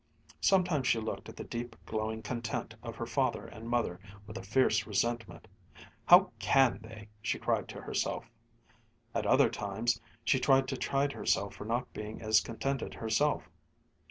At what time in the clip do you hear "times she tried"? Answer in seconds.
9.51-10.67